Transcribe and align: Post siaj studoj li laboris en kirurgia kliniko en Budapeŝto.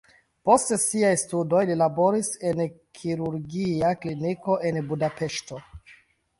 Post 0.49 0.71
siaj 0.83 1.11
studoj 1.23 1.59
li 1.71 1.75
laboris 1.83 2.33
en 2.53 2.65
kirurgia 3.01 3.95
kliniko 4.03 4.59
en 4.73 4.85
Budapeŝto. 4.91 5.65